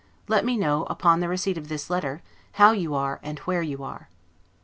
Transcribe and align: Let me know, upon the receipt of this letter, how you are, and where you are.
Let 0.27 0.43
me 0.45 0.57
know, 0.57 0.85
upon 0.85 1.19
the 1.19 1.27
receipt 1.29 1.59
of 1.59 1.67
this 1.67 1.87
letter, 1.87 2.23
how 2.53 2.71
you 2.71 2.95
are, 2.95 3.19
and 3.21 3.37
where 3.41 3.61
you 3.61 3.83
are. 3.83 4.09